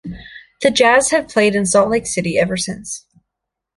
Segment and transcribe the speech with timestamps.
[0.63, 3.05] The Jazz have played in Salt Lake City ever since.